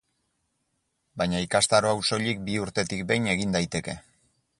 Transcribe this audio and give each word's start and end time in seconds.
Baina 1.21 1.41
ikastaro 1.43 1.91
hau 1.91 1.99
soilik 2.11 2.41
bi 2.47 2.57
urtetik 2.63 3.05
behin 3.13 3.29
egin 3.35 3.55
daiteke. 3.57 3.97